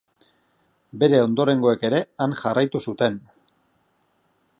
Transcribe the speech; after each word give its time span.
Bere 1.03 1.19
ondorengoek 1.25 1.85
ere 1.89 1.99
han 2.25 2.33
jarraitu 2.39 2.81
zuten. 2.85 3.21